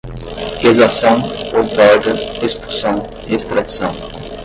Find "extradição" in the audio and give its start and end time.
3.29-3.93